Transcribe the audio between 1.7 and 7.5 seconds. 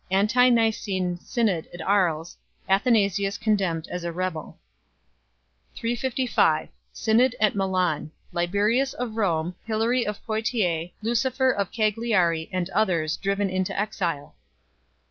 at Aries; Athanasius condemned as a rebel. 355 Synod